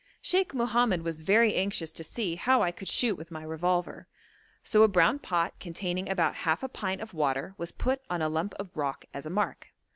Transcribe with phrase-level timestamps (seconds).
[0.19, 4.07] Sheikh Mohammed was very anxious to see how I could shoot with my revolver,
[4.63, 8.27] so a brown pot containing about half a pint of water was put on a
[8.27, 9.67] lump of rock as a mark.